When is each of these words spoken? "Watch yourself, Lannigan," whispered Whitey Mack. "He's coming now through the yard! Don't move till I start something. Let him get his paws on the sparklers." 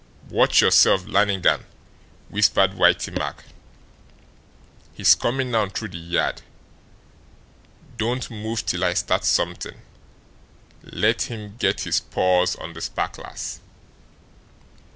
"Watch 0.31 0.61
yourself, 0.61 1.05
Lannigan," 1.07 1.63
whispered 2.29 2.71
Whitey 2.71 3.15
Mack. 3.15 3.43
"He's 4.93 5.13
coming 5.13 5.51
now 5.51 5.69
through 5.69 5.89
the 5.89 5.99
yard! 5.99 6.41
Don't 7.97 8.31
move 8.31 8.65
till 8.65 8.83
I 8.83 8.95
start 8.95 9.23
something. 9.25 9.79
Let 10.81 11.29
him 11.29 11.55
get 11.55 11.81
his 11.81 11.99
paws 11.99 12.55
on 12.55 12.73
the 12.73 12.81
sparklers." 12.81 13.59